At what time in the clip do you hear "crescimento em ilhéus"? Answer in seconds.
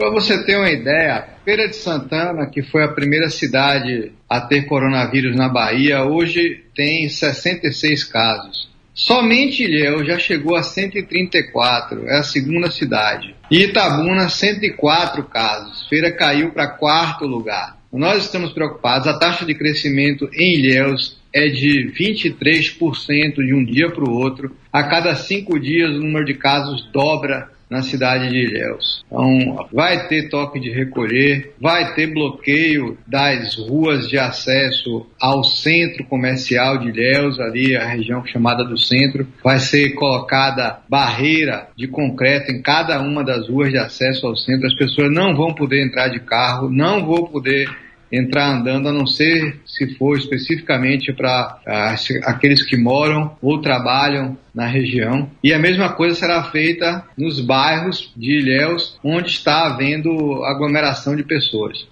19.54-21.19